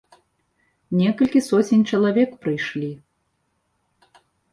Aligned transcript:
Некалькі 1.01 1.41
соцень 1.49 1.83
чалавек 1.97 2.31
прыйшлі. 2.45 2.89